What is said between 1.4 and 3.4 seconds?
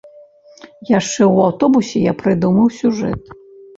аўтобусе, я прыдумаў сюжэт.